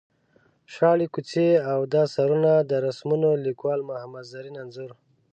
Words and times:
شاړې 0.73 1.07
کوڅې 1.13 1.47
او 1.71 1.79
دا 1.93 2.03
سرونه 2.15 2.51
دا 2.69 2.77
رسمونه 2.87 3.27
ـ 3.37 3.43
لیکوال 3.45 3.79
محمد 3.89 4.25
زرین 4.33 4.55
انځور. 4.61 4.91